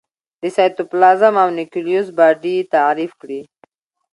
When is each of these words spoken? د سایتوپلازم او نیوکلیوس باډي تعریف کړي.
د 0.41 0.43
سایتوپلازم 0.55 1.33
او 1.43 1.49
نیوکلیوس 1.57 2.07
باډي 2.17 2.55
تعریف 2.73 3.11
کړي. 3.21 3.41